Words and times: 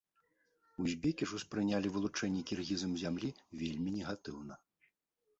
Узбекі 0.83 1.25
ж 1.31 1.35
успрынялі 1.39 1.91
вылучэнне 1.97 2.41
кіргізам 2.51 2.95
зямлі 3.01 3.29
вельмі 3.61 3.93
негатыўнае. 3.99 4.59